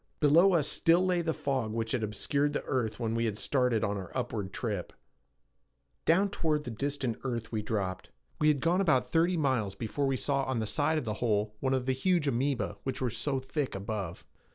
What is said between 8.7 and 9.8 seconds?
about thirty miles